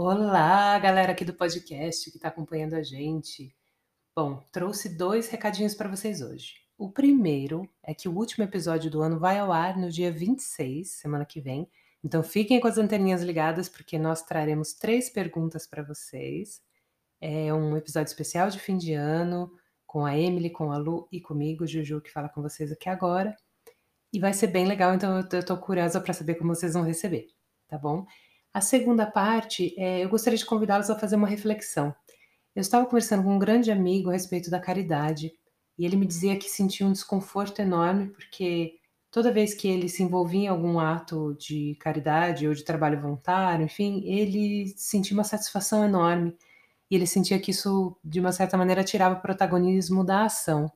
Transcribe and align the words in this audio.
Olá, 0.00 0.78
galera 0.78 1.10
aqui 1.10 1.24
do 1.24 1.34
podcast 1.34 2.08
que 2.08 2.18
está 2.18 2.28
acompanhando 2.28 2.74
a 2.74 2.82
gente. 2.84 3.52
Bom, 4.14 4.40
trouxe 4.52 4.88
dois 4.88 5.28
recadinhos 5.28 5.74
para 5.74 5.88
vocês 5.88 6.22
hoje. 6.22 6.54
O 6.78 6.88
primeiro 6.88 7.68
é 7.82 7.92
que 7.92 8.08
o 8.08 8.14
último 8.14 8.44
episódio 8.44 8.88
do 8.92 9.02
ano 9.02 9.18
vai 9.18 9.40
ao 9.40 9.50
ar 9.50 9.76
no 9.76 9.90
dia 9.90 10.12
26, 10.12 10.88
semana 10.88 11.24
que 11.24 11.40
vem. 11.40 11.68
Então 12.04 12.22
fiquem 12.22 12.60
com 12.60 12.68
as 12.68 12.78
anteninhas 12.78 13.22
ligadas, 13.22 13.68
porque 13.68 13.98
nós 13.98 14.22
traremos 14.22 14.72
três 14.72 15.10
perguntas 15.10 15.66
para 15.66 15.82
vocês. 15.82 16.62
É 17.20 17.52
um 17.52 17.76
episódio 17.76 18.08
especial 18.08 18.50
de 18.50 18.60
fim 18.60 18.78
de 18.78 18.92
ano, 18.92 19.50
com 19.84 20.06
a 20.06 20.16
Emily, 20.16 20.50
com 20.50 20.70
a 20.70 20.76
Lu 20.76 21.08
e 21.10 21.20
comigo, 21.20 21.66
Juju, 21.66 22.00
que 22.00 22.12
fala 22.12 22.28
com 22.28 22.40
vocês 22.40 22.70
aqui 22.70 22.88
agora. 22.88 23.36
E 24.12 24.20
vai 24.20 24.32
ser 24.32 24.46
bem 24.46 24.64
legal, 24.64 24.94
então 24.94 25.18
eu 25.18 25.44
tô 25.44 25.56
curiosa 25.56 26.00
para 26.00 26.14
saber 26.14 26.36
como 26.36 26.54
vocês 26.54 26.74
vão 26.74 26.84
receber, 26.84 27.26
tá 27.66 27.76
bom? 27.76 28.06
A 28.52 28.60
segunda 28.60 29.06
parte, 29.06 29.74
é, 29.78 30.04
eu 30.04 30.08
gostaria 30.08 30.38
de 30.38 30.46
convidá-los 30.46 30.90
a 30.90 30.98
fazer 30.98 31.16
uma 31.16 31.28
reflexão. 31.28 31.94
Eu 32.54 32.60
estava 32.60 32.86
conversando 32.86 33.22
com 33.22 33.34
um 33.34 33.38
grande 33.38 33.70
amigo 33.70 34.10
a 34.10 34.12
respeito 34.12 34.50
da 34.50 34.60
caridade 34.60 35.32
e 35.78 35.84
ele 35.86 35.96
me 35.96 36.06
dizia 36.06 36.36
que 36.36 36.48
sentia 36.48 36.86
um 36.86 36.92
desconforto 36.92 37.60
enorme 37.60 38.08
porque 38.10 38.74
toda 39.10 39.32
vez 39.32 39.54
que 39.54 39.68
ele 39.68 39.88
se 39.88 40.02
envolvia 40.02 40.44
em 40.44 40.48
algum 40.48 40.80
ato 40.80 41.34
de 41.38 41.76
caridade 41.80 42.48
ou 42.48 42.54
de 42.54 42.64
trabalho 42.64 43.00
voluntário, 43.00 43.64
enfim, 43.64 44.02
ele 44.04 44.74
sentia 44.76 45.16
uma 45.16 45.24
satisfação 45.24 45.84
enorme 45.84 46.36
e 46.90 46.96
ele 46.96 47.06
sentia 47.06 47.38
que 47.40 47.50
isso, 47.52 47.96
de 48.04 48.20
uma 48.20 48.32
certa 48.32 48.56
maneira, 48.56 48.84
tirava 48.84 49.16
o 49.16 49.22
protagonismo 49.22 50.04
da 50.04 50.24
ação, 50.24 50.70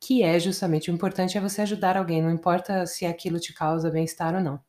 que 0.00 0.22
é 0.22 0.38
justamente 0.40 0.90
o 0.90 0.94
importante 0.94 1.38
é 1.38 1.40
você 1.40 1.62
ajudar 1.62 1.96
alguém, 1.96 2.22
não 2.22 2.30
importa 2.30 2.86
se 2.86 3.06
aquilo 3.06 3.40
te 3.40 3.52
causa 3.54 3.90
bem-estar 3.90 4.34
ou 4.34 4.40
não. 4.42 4.60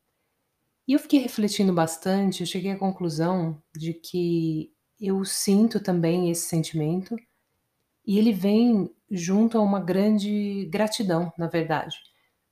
E 0.88 0.94
eu 0.94 1.00
fiquei 1.00 1.20
refletindo 1.20 1.73
bastante, 1.73 2.42
eu 2.42 2.48
cheguei 2.48 2.72
à 2.72 2.78
conclusão 2.78 3.62
de 3.76 3.94
que 3.94 4.73
eu 5.00 5.23
sinto 5.23 5.80
também 5.80 6.30
esse 6.30 6.48
sentimento 6.48 7.16
e 8.06 8.17
ele 8.20 8.34
vem 8.34 8.94
junto 9.09 9.58
a 9.58 9.62
uma 9.62 9.80
grande 9.80 10.66
gratidão, 10.70 11.31
na 11.38 11.48
verdade. 11.48 11.95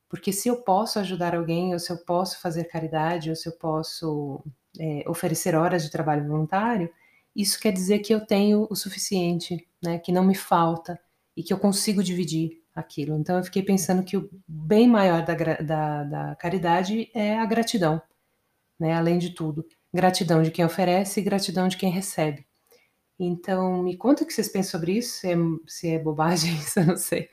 Porque 0.10 0.32
se 0.32 0.48
eu 0.48 0.62
posso 0.62 1.00
ajudar 1.00 1.36
alguém, 1.36 1.74
ou 1.74 1.80
se 1.80 1.92
eu 1.92 1.98
posso 1.98 2.40
fazer 2.40 2.66
caridade, 2.66 3.30
ou 3.30 3.36
se 3.36 3.50
eu 3.50 3.54
posso 3.54 4.44
é, 4.80 5.04
oferecer 5.08 5.56
horas 5.56 5.84
de 5.84 5.92
trabalho 5.92 6.28
voluntário, 6.28 6.90
isso 7.36 7.60
quer 7.60 7.72
dizer 7.72 8.00
que 8.00 8.14
eu 8.14 8.26
tenho 8.26 8.68
o 8.70 8.76
suficiente, 8.76 9.68
né? 9.82 10.00
Que 10.00 10.12
não 10.12 10.24
me 10.24 10.36
falta 10.36 11.00
e 11.36 11.44
que 11.44 11.54
eu 11.54 11.60
consigo 11.60 12.04
dividir 12.04 12.62
aquilo. 12.76 13.18
Então 13.18 13.38
eu 13.38 13.44
fiquei 13.44 13.64
pensando 13.64 14.04
que 14.04 14.18
o 14.18 14.30
bem 14.48 14.88
maior 14.88 15.26
da, 15.26 15.34
da, 15.36 16.04
da 16.04 16.36
caridade 16.36 17.10
é 17.14 17.38
a 17.38 17.46
gratidão 17.46 18.02
né? 18.82 18.94
Além 18.94 19.20
de 19.20 19.30
tudo, 19.30 19.66
gratidão 19.94 20.42
de 20.42 20.52
quem 20.52 20.66
oferece 20.66 21.20
e 21.20 21.24
gratidão 21.24 21.68
de 21.68 21.78
quem 21.78 21.92
recebe. 21.92 22.46
Então, 23.20 23.84
me 23.84 23.96
conta 23.96 24.24
o 24.24 24.26
que 24.28 24.34
vocês 24.34 24.50
pensam 24.50 24.72
sobre 24.72 24.94
isso, 24.94 25.20
se 25.20 25.32
é, 25.32 25.36
se 25.68 25.88
é 25.90 26.00
bobagem, 26.00 26.56
isso 26.58 26.80
eu 26.80 26.88
não 26.88 26.98
sei. 26.98 27.30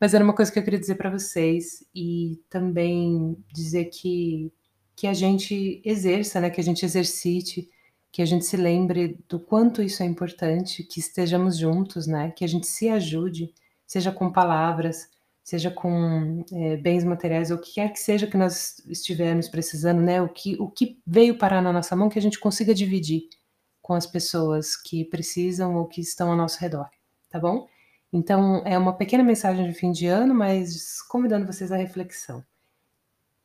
Mas 0.00 0.14
era 0.14 0.22
uma 0.22 0.34
coisa 0.34 0.52
que 0.52 0.58
eu 0.58 0.62
queria 0.62 0.78
dizer 0.78 0.94
para 0.94 1.10
vocês 1.10 1.84
e 1.92 2.40
também 2.48 3.36
dizer 3.52 3.86
que, 3.86 4.52
que 4.94 5.08
a 5.08 5.12
gente 5.12 5.82
exerça, 5.84 6.40
né? 6.40 6.48
Que 6.48 6.60
a 6.60 6.64
gente 6.64 6.84
exercite, 6.84 7.68
que 8.12 8.22
a 8.22 8.24
gente 8.24 8.44
se 8.44 8.56
lembre 8.56 9.18
do 9.28 9.40
quanto 9.40 9.82
isso 9.82 10.02
é 10.02 10.06
importante, 10.06 10.84
que 10.84 11.00
estejamos 11.00 11.58
juntos, 11.58 12.06
né? 12.06 12.30
Que 12.30 12.44
a 12.44 12.48
gente 12.48 12.68
se 12.68 12.88
ajude, 12.88 13.52
seja 13.84 14.12
com 14.12 14.30
palavras, 14.30 15.08
seja 15.42 15.70
com 15.70 16.44
é, 16.52 16.76
bens 16.76 17.04
materiais 17.04 17.50
ou 17.50 17.56
o 17.56 17.60
que 17.60 17.74
quer 17.74 17.92
que 17.92 17.98
seja 17.98 18.26
que 18.26 18.36
nós 18.36 18.78
estivermos 18.86 19.48
precisando, 19.48 20.00
né? 20.00 20.22
O 20.22 20.28
que, 20.28 20.56
o 20.60 20.70
que 20.70 21.00
veio 21.06 21.36
parar 21.36 21.60
na 21.60 21.72
nossa 21.72 21.96
mão 21.96 22.08
que 22.08 22.18
a 22.18 22.22
gente 22.22 22.38
consiga 22.38 22.74
dividir 22.74 23.28
com 23.80 23.94
as 23.94 24.06
pessoas 24.06 24.76
que 24.76 25.04
precisam 25.04 25.76
ou 25.76 25.86
que 25.86 26.00
estão 26.00 26.30
ao 26.30 26.36
nosso 26.36 26.60
redor, 26.60 26.88
tá 27.28 27.38
bom? 27.38 27.66
Então 28.12 28.62
é 28.64 28.78
uma 28.78 28.96
pequena 28.96 29.24
mensagem 29.24 29.66
de 29.66 29.74
fim 29.74 29.90
de 29.90 30.06
ano, 30.06 30.34
mas 30.34 31.02
convidando 31.02 31.46
vocês 31.46 31.72
à 31.72 31.76
reflexão. 31.76 32.44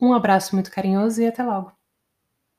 Um 0.00 0.12
abraço 0.12 0.54
muito 0.54 0.70
carinhoso 0.70 1.20
e 1.22 1.26
até 1.26 1.42
logo. 1.42 1.77